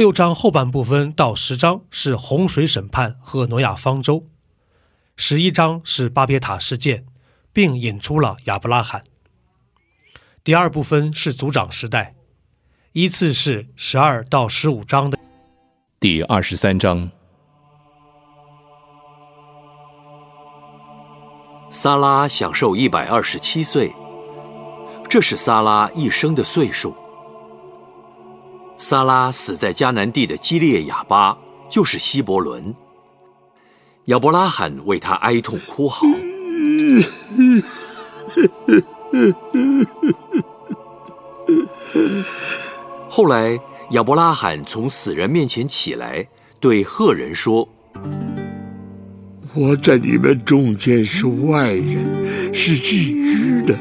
[0.00, 4.24] 六章后半部分到十章是洪水审判和挪亚方舟。
[5.14, 7.04] 十一章是巴别塔事件，
[7.52, 9.04] 并引出了亚伯拉罕。
[10.42, 12.14] 第二部分是族长时代，
[12.92, 15.18] 依次是十二到十五章的。
[16.00, 17.10] 第二十三章，
[21.68, 23.94] 萨拉享受一百二十七岁，
[25.10, 26.96] 这是萨拉一生的岁数。
[28.82, 31.36] 撒拉死在迦南地的基列亚巴，
[31.68, 32.74] 就是希伯伦。
[34.06, 36.06] 亚伯拉罕为他哀痛哭嚎。
[43.10, 46.26] 后来，亚伯拉罕从死人面前起来，
[46.58, 47.68] 对赫人说
[49.52, 53.78] ：“我在你们中间是外人，是寄居的。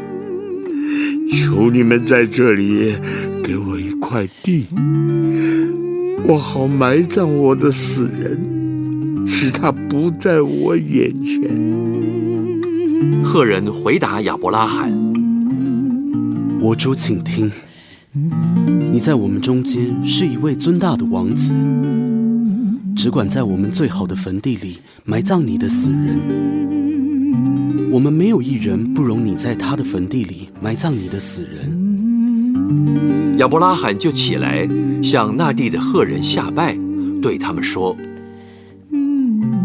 [1.31, 2.97] 求你们在这里
[3.43, 4.65] 给我一块地，
[6.25, 8.57] 我好埋葬我的死人。”
[9.27, 11.43] 使他不在我眼前。
[13.23, 14.91] 赫人回答亚伯拉罕
[16.59, 17.51] ：“我主，请听，
[18.91, 21.53] 你在我们中间是一位尊大的王子，
[22.95, 26.19] 只管在我们最好的坟地里埋葬你的死人。
[27.91, 31.77] 我们没有一人不容你在他的坟地里埋葬你的死人。”
[33.37, 34.67] 亚伯拉罕就起来
[35.01, 36.77] 向那地的赫人下拜，
[37.21, 37.95] 对他们说。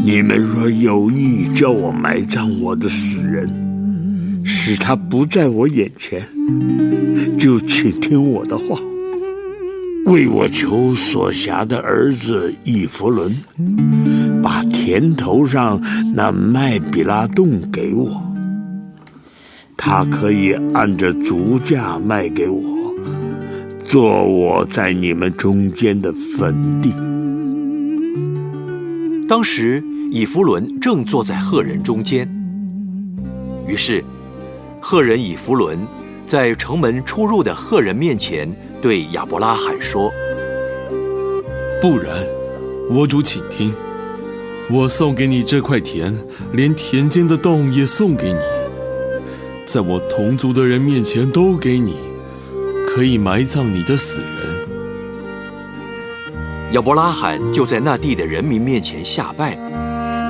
[0.04, 6.22] 你们若有意叫我埋葬我的死人，使他不在我眼前，
[7.38, 8.78] 就请听我的话，
[10.04, 13.34] 为我求所辖的儿子以弗伦，
[14.42, 15.80] 把田头上
[16.14, 18.22] 那麦比拉洞给我，
[19.76, 22.62] 他可以按着足价卖给我，
[23.84, 26.92] 做我在你们中间的坟地。
[29.28, 29.82] 当时。
[30.10, 32.28] 以弗伦正坐在赫人中间，
[33.66, 34.04] 于是
[34.80, 35.76] 赫人以弗伦
[36.24, 38.48] 在城门出入的赫人面前
[38.80, 40.12] 对亚伯拉罕说
[41.82, 42.24] ：“不然，
[42.88, 43.74] 我主请听，
[44.70, 46.16] 我送给你这块田，
[46.52, 48.38] 连田间的洞也送给你，
[49.66, 51.96] 在我同族的人面前都给你，
[52.94, 54.30] 可以埋葬你的死人。”
[56.72, 59.58] 亚伯拉罕就在那地的人民面前下拜。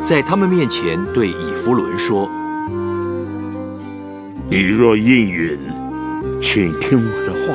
[0.02, 2.28] 在他们面前对以弗伦说
[4.50, 5.58] ：“你若应允，
[6.38, 7.54] 请听我的话。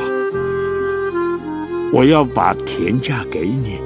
[1.93, 3.79] 我要把田价给你，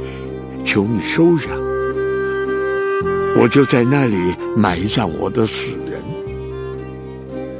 [0.63, 1.49] 求你收下。
[3.35, 4.15] 我就在那里
[4.55, 6.01] 埋葬我的死人。”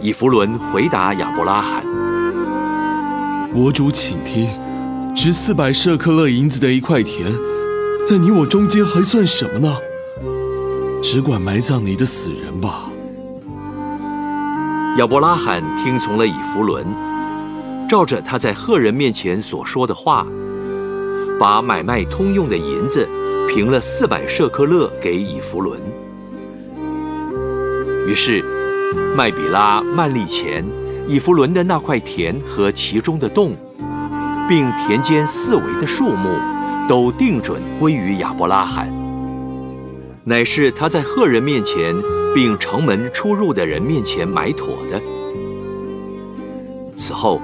[0.02, 1.84] 以弗伦回答亚伯拉罕
[3.56, 4.50] ：“我主，请听，
[5.16, 7.32] 值四百舍克勒银子的一块田，
[8.04, 9.78] 在你我中间还算什么呢？”
[11.04, 12.90] 只管埋葬你的死人吧。
[14.98, 16.84] 亚伯拉罕听从了以弗伦，
[17.88, 20.26] 照着他在赫人面前所说的话，
[21.40, 23.08] 把买卖通用的银子
[23.48, 25.80] 平了四百舍克勒给以弗伦。
[28.08, 28.44] 于是，
[29.16, 30.66] 麦比拉、曼利前、
[31.08, 33.56] 以弗伦的那块田和其中的洞，
[34.48, 36.38] 并田间四围的树木，
[36.88, 38.92] 都定准归于亚伯拉罕。
[40.24, 41.94] 乃是他在赫人面前，
[42.34, 45.02] 并城门出入的人面前买妥的。
[46.96, 47.42] 此后，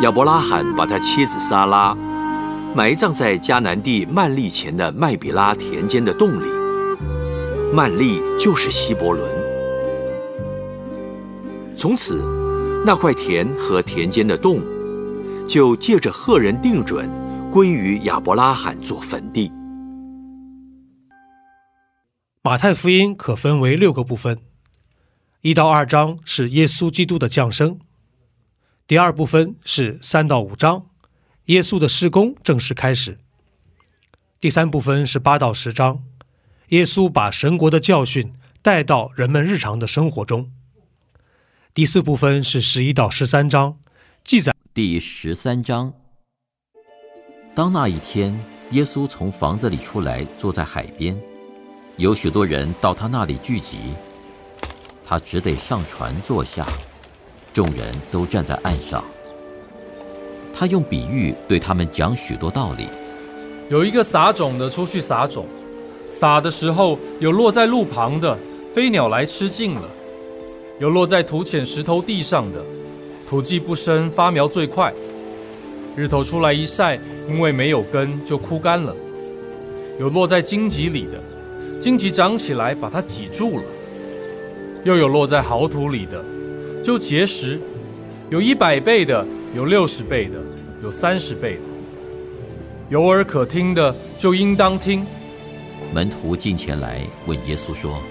[0.00, 1.94] 亚伯拉罕把他妻子撒拉
[2.74, 6.46] 埋葬在迦南地曼利前的麦比拉田间的洞里。
[7.72, 9.28] 曼利就是希伯伦。
[11.76, 12.22] 从此，
[12.86, 14.60] 那块田和田间的洞，
[15.48, 17.08] 就借着赫人定准，
[17.50, 19.50] 归于亚伯拉罕做坟地。
[22.42, 24.38] 马太福音可分为六个部分，
[25.40, 27.78] 一到二章是耶稣基督的降生，
[28.86, 30.84] 第二部分是三到五章，
[31.46, 33.16] 耶稣的施工正式开始，
[34.38, 36.02] 第三部分是八到十章，
[36.68, 40.50] 耶稣把神国的教训带到人们日常的生活中，
[41.74, 43.76] 第四部分是十一到十三章，
[44.22, 45.92] 记载第十三章，
[47.52, 48.32] 当那一天，
[48.70, 51.20] 耶稣从房子里出来，坐在海边，
[51.96, 53.78] 有许多人到他那里聚集，
[55.04, 56.64] 他只得上船坐下，
[57.52, 59.04] 众人都站在岸上。
[60.54, 62.86] 他用比喻对他们讲许多道理。
[63.68, 65.44] 有一个撒种的出去撒种，
[66.08, 68.38] 撒的时候有落在路旁的，
[68.72, 69.88] 飞鸟来吃尽了；
[70.80, 72.60] 有落在土浅石头地上的，
[73.28, 74.92] 土既不深，发苗最快。
[75.94, 76.98] 日头出来一晒，
[77.28, 78.94] 因为没有根，就枯干了。
[80.00, 81.22] 有落在荆棘里的，
[81.78, 83.64] 荆棘长起来把它挤住了；
[84.82, 86.24] 又有落在好土里的，
[86.82, 87.60] 就结实，
[88.28, 89.24] 有一百倍的，
[89.54, 90.40] 有六十倍的，
[90.82, 91.60] 有三十倍的。
[92.90, 95.06] 有耳可听的，就应当听。
[95.94, 98.02] 门徒近前来问耶稣说：“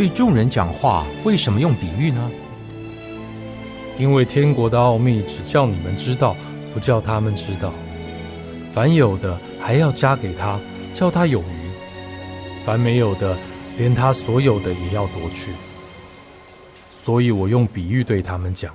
[0.00, 2.30] 对众人讲话，为什么用比喻呢？”
[4.00, 6.34] 因为天国的奥秘只叫你们知道，
[6.72, 7.70] 不叫他们知道。
[8.72, 10.58] 凡有的，还要加给他，
[10.94, 13.36] 叫他有余；凡没有的，
[13.76, 15.52] 连他所有的也要夺去。
[17.04, 18.72] 所以我用比喻对他们讲，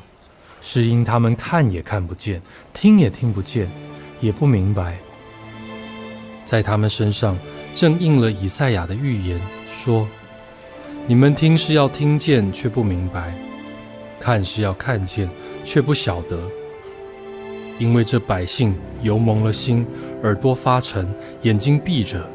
[0.61, 2.39] 是因他们看也看不见，
[2.71, 3.67] 听也听不见，
[4.21, 4.95] 也不明白。
[6.45, 7.35] 在他们身上，
[7.73, 10.07] 正应了以赛亚的预言，说
[11.07, 13.31] ：“你们听是要听见，却不明白；
[14.19, 15.29] 看是要看见，
[15.63, 16.39] 却不晓得。
[17.77, 18.73] 因为这百姓
[19.03, 19.85] 油蒙了心，
[20.23, 21.07] 耳朵发沉，
[21.43, 22.27] 眼睛闭着。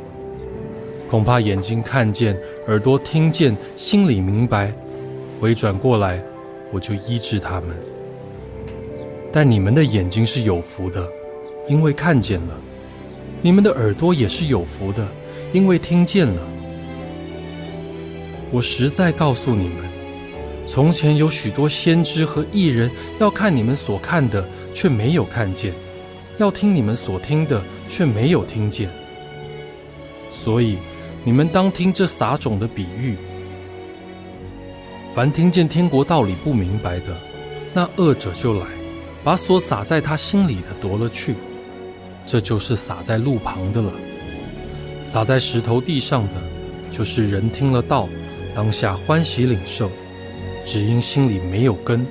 [1.10, 2.38] 恐怕眼睛看见，
[2.68, 4.72] 耳朵听见，心里明白，
[5.40, 6.22] 回转过来，
[6.70, 7.70] 我就医治他们。
[9.32, 11.08] 但你们的眼睛是有福的，
[11.68, 12.56] 因为看见了。”
[13.42, 15.08] 你们的耳朵也是有福的，
[15.52, 16.40] 因为听见了。
[18.52, 19.76] 我实在告诉你们，
[20.66, 24.44] 从前有许多先知和艺人要看你们所看的，
[24.74, 25.72] 却没有看见；
[26.38, 28.90] 要听你们所听的，却没有听见。
[30.30, 30.78] 所以，
[31.22, 33.16] 你们当听这撒种的比喻。
[35.14, 37.16] 凡听见天国道理不明白的，
[37.72, 38.66] 那恶者就来，
[39.22, 41.36] 把所撒在他心里的夺了去。
[42.26, 43.92] 这就是撒在路旁的了，
[45.04, 46.34] 撒在石头地上的，
[46.90, 48.08] 就是人听了道，
[48.54, 49.90] 当下欢喜领受，
[50.64, 52.06] 只因心里没有根，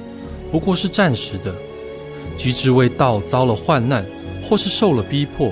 [0.52, 1.52] 不过是暂时的；
[2.36, 4.06] 即至为道遭了患难，
[4.42, 5.52] 或是受了逼迫，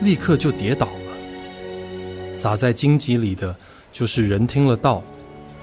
[0.00, 0.92] 立刻就跌倒了。
[2.32, 3.54] 撒在荆棘里的，
[3.90, 5.02] 就是人听了道，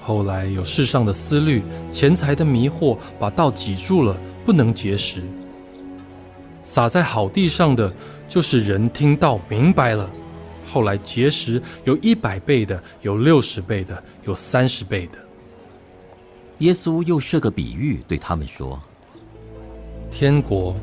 [0.00, 5.22] 后来有世上的思虑、钱财的迷惑，把道挤住了，不能结实。
[6.64, 7.92] 撒在好地上的，
[8.26, 10.10] 就是人听到明白了，
[10.72, 15.18] 后来结实，有一百倍的，有六十倍的，有三十倍的。
[16.60, 18.80] 耶稣又设个比喻对他们说
[20.10, 20.74] ：“天国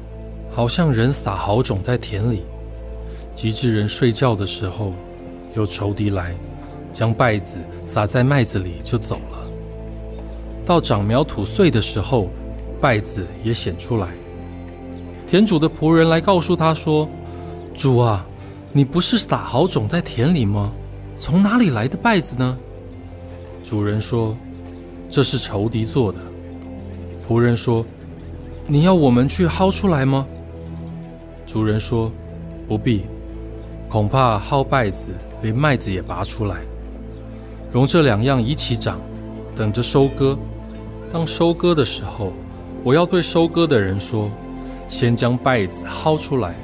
[0.52, 2.44] 好像人撒好种在田里，
[3.34, 4.94] 及至人睡觉的时候，
[5.56, 6.36] 有仇敌来，
[6.94, 9.48] 将稗子撒在麦子里就走了。
[10.68, 12.30] 到长苗吐穗的时候，
[12.80, 14.10] 稗子也显出来。”
[15.26, 17.10] 田主的仆人来告诉他说
[17.74, 18.24] ：“主啊，
[18.72, 20.72] 你不是撒好种在田里吗？
[21.18, 22.58] 从哪里来的稗子呢？”
[23.64, 24.36] 主人说
[25.10, 26.20] ：“这是仇敌做的。”
[27.28, 27.86] 仆人说
[28.68, 30.26] ：“你要我们去薅出来吗？”
[31.46, 32.12] 主人说
[32.68, 33.06] ：“不必，
[33.90, 35.08] 恐怕薅稗子，
[35.42, 36.58] 连麦子也拔出来，
[37.72, 39.00] 容这两样一起长，
[39.56, 40.38] 等着收割。
[41.12, 42.32] 当收割的时候，
[42.84, 44.30] 我要对收割的人说。”
[44.90, 46.56] 先将稗子薅出来，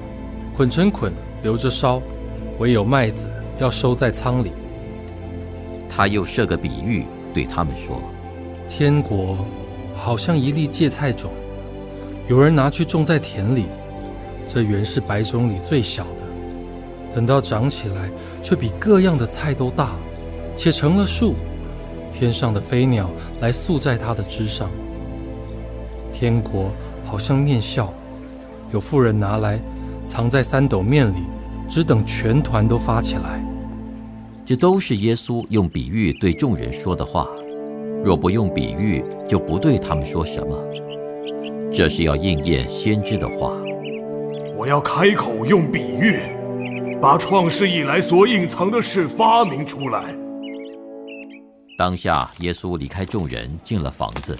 [0.58, 1.14] 捆成捆，
[1.46, 2.02] 留着烧；
[2.58, 4.52] 唯有麦子要收在仓里。
[5.88, 8.02] 他又设个比喻对他们说
[8.68, 9.38] ：“天国
[9.96, 11.30] 好像一粒芥菜种，
[12.28, 13.68] 有人拿去种在田里。
[14.48, 18.10] 这原是百种里最小的，等到长起来，
[18.42, 19.92] 却比各样的菜都大，
[20.56, 21.36] 且成了树。
[22.12, 23.08] 天上的飞鸟
[23.40, 24.72] 来宿在它的枝上。
[26.12, 26.72] 天国
[27.04, 27.94] 好像面笑。”
[28.74, 29.60] 有妇人拿来，
[30.06, 31.24] 藏在三斗面里，
[31.68, 33.44] 只等全团都发起来。
[34.46, 37.28] 这都是耶稣用比喻对众人说的话。
[38.04, 40.56] 若不用比喻，就不对他们说什么。
[41.74, 43.52] 这是要应验先知的话。
[44.56, 46.20] 我要开口用比喻，
[47.02, 50.16] 把创世以来所隐藏的事发明出来。
[51.78, 54.38] 当下，耶稣离开众人，进了房子。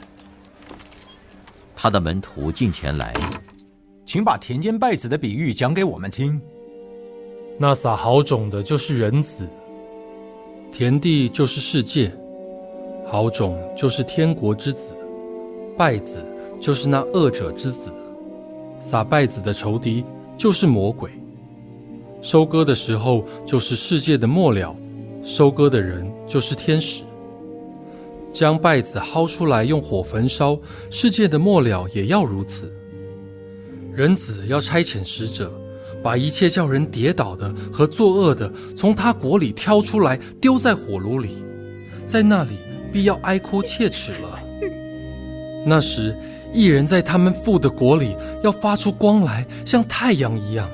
[1.76, 3.14] 他的门徒进前来。
[4.06, 6.40] 请把田间稗子的比喻讲给我们听。
[7.58, 9.46] 那撒好种的，就是人子；
[10.72, 12.12] 田地就是世界；
[13.06, 14.94] 好种就是天国之子；
[15.78, 16.18] 败子
[16.60, 17.92] 就是那恶者之子；
[18.82, 20.04] 撒败子的仇敌
[20.36, 21.10] 就是魔鬼。
[22.22, 24.76] 收割的时候就是世界的末了，
[25.24, 27.04] 收割的人就是天使。
[28.34, 30.60] 将败子薅出来用火焚烧，
[30.90, 32.70] 世界的末了也要如此。
[33.94, 35.50] 人子要差遣使者，
[36.06, 41.44] 把一切叫人跌倒的和作恶的，从他国里挑出来，丢在火炉里，
[42.06, 42.60] 在那里
[42.94, 44.40] 必要哀哭切齿了。
[45.66, 46.16] 那时，
[46.54, 50.70] 一人在他们父的国里要发出光来，像太阳一样。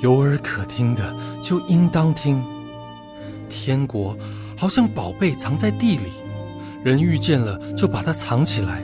[0.00, 2.42] 有耳可听的，就应当听。
[3.50, 4.16] 天国
[4.56, 6.04] 好像宝贝藏在地里。
[6.82, 8.82] 人遇见了，就把它藏起来，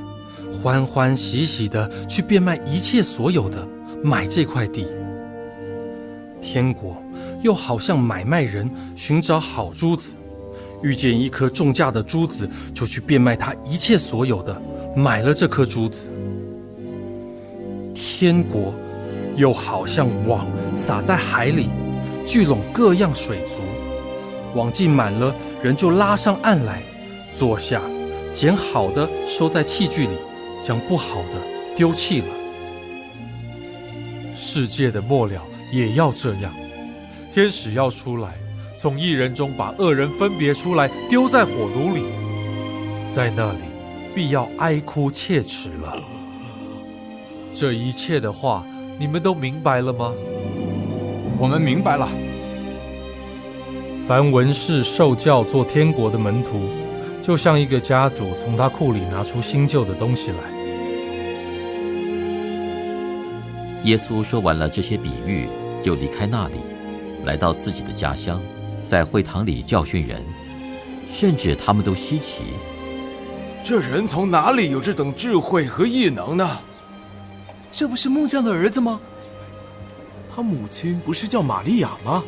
[0.53, 3.67] 欢欢喜喜的去变卖一切所有的，
[4.05, 4.87] 买这块地。
[6.43, 7.01] 天国
[7.41, 10.11] 又好像买卖人寻找好珠子，
[10.83, 14.61] 遇见一颗重价的珠子，就去变卖他一切所有的，
[14.95, 16.11] 买了这颗珠子。
[17.95, 18.75] 天国
[19.37, 21.71] 又好像网撒在海里，
[22.27, 26.83] 聚拢各样水族，网既满了，人就拉上岸来。
[27.35, 27.81] 坐下，
[28.33, 30.17] 捡好的收在器具里，
[30.61, 32.27] 将不好的丢弃了。
[34.35, 36.53] 世界的末了也要这样，
[37.33, 38.35] 天使要出来，
[38.77, 42.05] 从一人中把恶人分别出来，丢在火炉里，
[43.11, 43.59] 在那里
[44.15, 45.97] 必要哀哭切齿了。
[47.55, 48.65] 这一切的话，
[48.99, 50.13] 你们都明白了吗？
[51.39, 52.09] 我们明白了。
[54.07, 56.69] 凡文士受教做天国的门徒。
[57.23, 60.39] 就像一个家主从他库里拿出新旧的东西来。
[63.85, 65.47] 耶稣说完了这些比喻，
[65.83, 66.55] 就离开那里，
[67.25, 68.41] 来到自己的家乡，
[68.87, 70.23] 在会堂里教训人，
[71.13, 72.43] 甚至他们都稀奇：
[73.65, 76.59] 这人从哪里有这等智慧和异能呢？
[77.73, 79.01] 这不是木匠的儿子吗？
[80.35, 82.23] 他母亲不是叫玛利亚吗？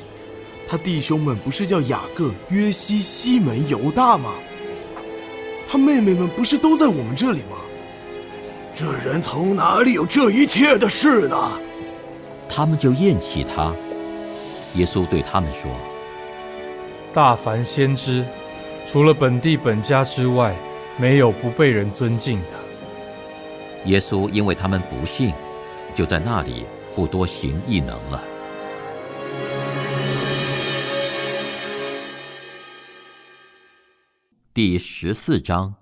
[0.67, 4.31] 他弟兄们不是叫雅各、约西、西门、犹大吗？
[5.69, 7.59] 他妹妹们不是都在我们这里吗？
[8.75, 11.37] 这人从哪里有这一切的事呢？
[12.57, 13.75] 他们就厌弃他。
[14.77, 15.69] 耶稣对他们说
[17.13, 18.25] ：“大凡先知，
[18.87, 20.55] 除了本地本家之外，
[20.97, 22.51] 没有不被人尊敬的。”
[23.91, 25.35] 耶稣因为他们不信，
[25.97, 28.23] 就在那里不多行异能了。
[34.55, 35.75] 第十四章。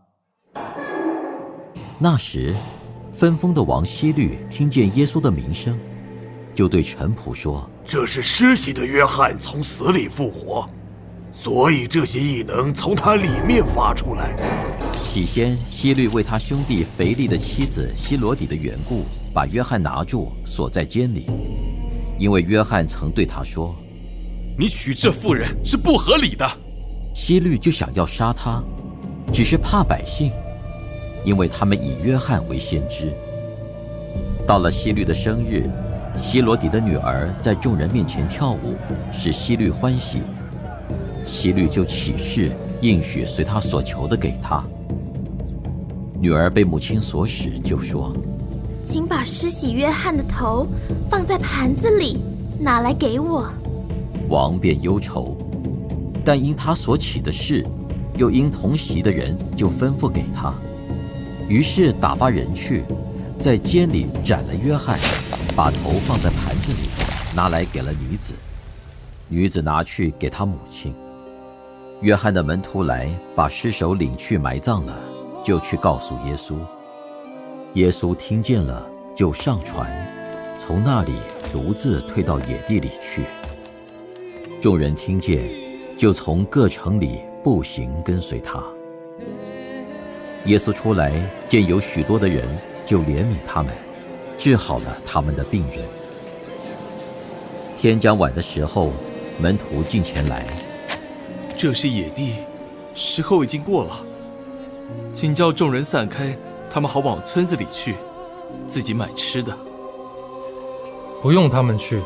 [1.99, 2.55] 那时，
[3.13, 5.79] 分封的王希律听见耶稣的名声，
[6.55, 10.69] 就对臣仆说：“这是施洗的约翰从死里复活，
[11.33, 14.37] 所以这些异能从他里面发出来。”
[14.93, 19.05] 起先，希律为他兄弟腓力的妻子希罗底的缘故，
[19.35, 21.27] 把约翰拿住，锁在监里，
[22.19, 23.75] 因为约翰曾对他说
[24.59, 26.47] ：“你娶这妇人是不合理的。”
[27.15, 28.63] 希律就想要杀他，
[29.33, 30.31] 只是怕百姓，
[31.27, 33.13] 因为他们以约翰为先知。
[34.47, 35.69] 到了希律的生日，
[36.17, 38.75] 希罗底的女儿在众人面前跳舞，
[39.13, 40.23] 使希律欢喜。
[41.27, 44.63] 希律就起誓应许随他所求的给他。
[46.21, 48.15] 女儿被母亲所使，就说
[48.85, 50.67] ：“请把施洗约翰的头
[51.11, 52.19] 放在盘子里，
[52.61, 53.49] 拿来给我。”
[54.29, 55.37] 王便忧愁。
[56.25, 57.67] 但因他所起的事，
[58.17, 60.55] 又因同席的人，就吩咐给他。
[61.49, 62.85] 于是打发人去，
[63.43, 64.97] 在监里斩了约翰，
[65.57, 66.89] 把头放在盘子里，
[67.35, 68.33] 拿来给了女子。
[69.27, 70.95] 女子拿去给他母亲。
[72.03, 74.97] 约翰的门徒来，把尸首领去埋葬了，
[75.45, 76.55] 就去告诉耶稣。
[77.75, 79.91] 耶稣听见了，就上船，
[80.57, 81.15] 从那里
[81.51, 83.25] 独自退到野地里去。
[84.61, 85.51] 众人听见。
[85.95, 88.61] 就从各城里步行跟随他。
[90.47, 91.13] 耶稣出来
[91.49, 92.49] 见有许多的人，
[92.87, 93.73] 就怜悯他们，
[94.39, 95.79] 治好了他们的病人。
[97.77, 98.93] 天将晚的时候，
[99.39, 100.47] 门徒进前来。
[101.57, 102.35] 这是野地，
[102.95, 104.05] 时候已经过了，
[105.13, 106.37] 请叫众人散开，
[106.71, 107.97] 他们好往村子里去，
[108.67, 109.57] 自己买吃的。
[111.23, 112.01] 不用他们去，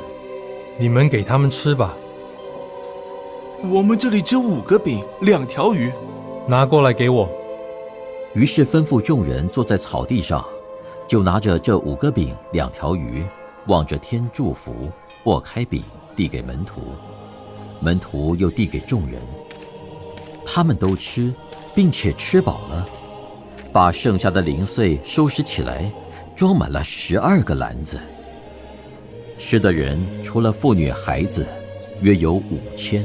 [0.78, 1.97] 你们给他们吃吧。
[3.71, 5.90] 我们这里只有五个饼，两条鱼，
[6.47, 7.28] 拿过来给我。
[8.35, 10.47] 于是吩咐众人坐在草地上，
[11.08, 13.25] 就拿着这五个饼、两条鱼，
[13.66, 14.90] 望着天祝福，
[15.25, 15.82] 握开饼
[16.14, 16.80] 递给门徒，
[17.80, 19.20] 门徒又递给众人。
[20.44, 21.32] 他们都吃，
[21.75, 22.88] 并且吃饱了，
[23.72, 25.90] 把剩下的零碎收拾起来，
[26.34, 27.98] 装满了十二个篮子。
[29.38, 31.46] 吃的人除了妇女孩子。
[32.02, 33.02] 约有五千。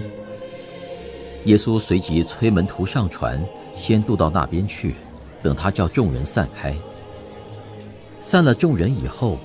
[1.45, 3.41] 耶稣随即催门徒上船，
[3.73, 4.95] 先渡到那边去，
[5.41, 6.75] 等他叫众人散开。
[8.23, 9.39] 散了众人以后，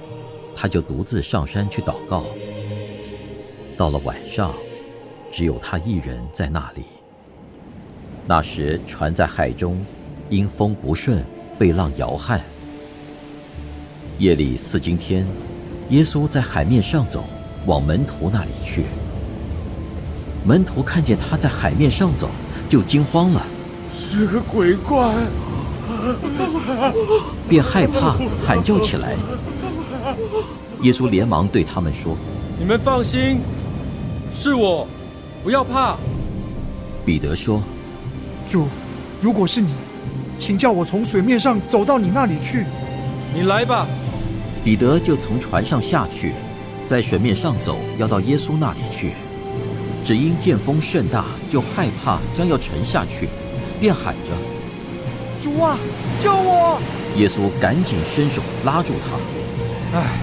[0.54, 2.24] 他就独自上山去祷告。
[3.74, 4.54] 到了晚上，
[5.32, 6.84] 只有他一人在那里。
[8.26, 9.82] 那时船在海中，
[10.28, 11.24] 因风不顺，
[11.58, 12.42] 被浪摇撼。
[14.18, 15.26] 夜里四更天，
[15.88, 17.24] 耶稣在海面上走，
[17.64, 18.84] 往门徒那里去。
[20.44, 22.28] 门徒看见他在海面上走，
[22.68, 23.42] 就惊慌了，
[23.94, 25.14] 是个鬼怪，
[27.48, 29.16] 便害怕，喊叫起来。
[30.82, 32.16] 耶稣连忙对他们说
[32.58, 33.40] ：“你们放心，
[34.32, 34.86] 是我，
[35.42, 35.96] 不要怕。”
[37.04, 37.62] 彼得说
[38.46, 38.68] ：“主，
[39.20, 39.72] 如果是你，
[40.38, 42.66] 请叫我从水面上走到你那里去。
[43.34, 43.86] 你来吧。”
[44.64, 46.32] 彼得就从船上下去，
[46.86, 49.12] 在水面上走，要到耶稣那里去。
[50.04, 53.28] 只因见风甚大，就害怕，将要沉下去，
[53.80, 54.32] 便喊着
[55.40, 55.78] ：“主啊，
[56.22, 56.80] 救我！”
[57.16, 59.98] 耶稣赶紧伸手拉住他。
[59.98, 60.18] 唉，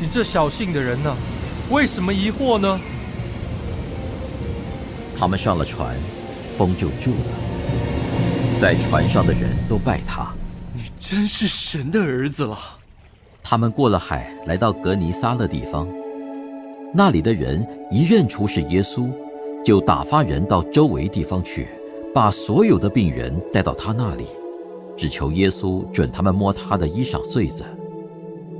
[0.00, 1.14] 你这小信的人呢？
[1.70, 2.80] 为什么疑惑呢？
[5.18, 5.96] 他们上了船，
[6.56, 8.60] 风就住了。
[8.60, 10.32] 在船上的人都拜他
[10.72, 12.58] ：“你真是神的儿子了。”
[13.42, 15.86] 他们过了海，来到格尼撒勒地方。
[16.92, 19.10] 那里的人一认出是耶稣，
[19.64, 21.68] 就打发人到周围地方去，
[22.14, 24.26] 把所有的病人带到他那里，
[24.98, 27.64] 只求耶稣准他们摸他的衣裳穗子。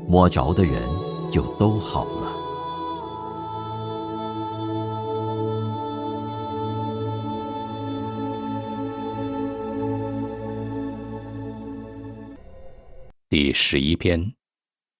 [0.06, 0.80] 摸着的人
[1.30, 2.32] 就都好了。
[13.28, 14.32] 第十一篇。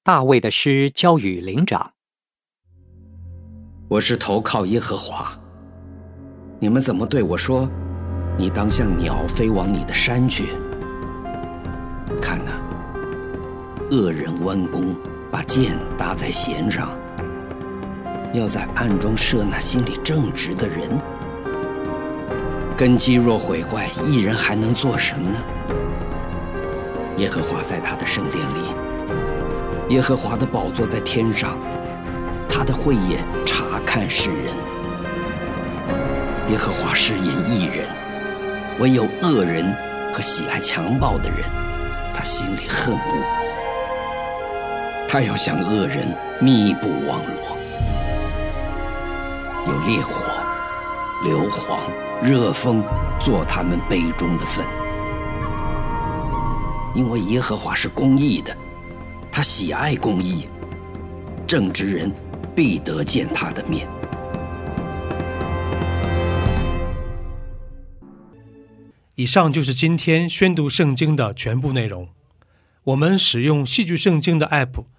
[0.03, 1.93] 大卫的诗交与灵长。
[3.91, 5.39] 我是投靠耶和华。
[6.59, 7.69] 你们怎么对我说？
[8.39, 10.47] 你当像鸟飞往你的山去。
[13.91, 14.95] 恶人弯弓，
[15.31, 16.91] 把箭搭在弦上，
[18.35, 20.91] 要在暗中射那心里正直的人。
[22.77, 25.39] 根基若毁坏，一人还能做什么呢？
[27.17, 29.95] 耶和华在他的圣殿里。
[29.95, 31.59] 耶和华的宝座在天上，
[32.47, 34.55] 他的慧眼察看世人。
[36.49, 37.89] 耶和华誓言一人，
[38.81, 39.75] 唯有恶人
[40.13, 41.39] 和喜爱强暴的人，
[42.13, 43.38] 他心里恨恶。
[45.11, 46.07] 他要向恶人
[46.39, 47.57] 密布网罗，
[49.67, 50.23] 有烈火、
[51.25, 51.79] 硫磺、
[52.23, 52.85] 热风
[53.19, 54.63] 做他们杯中的粪。
[56.95, 58.55] 因为耶和华是公义的。
[59.33, 60.47] 他喜爱公义，
[61.47, 62.13] 正直人
[62.55, 63.89] 必得见他的面。
[69.15, 72.07] 以上就是今天宣读圣经的全部内容。
[72.85, 74.85] 我们使用戏剧圣经的 App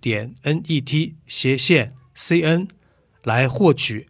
[0.00, 2.68] 点 N E T 斜线 C N
[3.22, 4.08] 来获取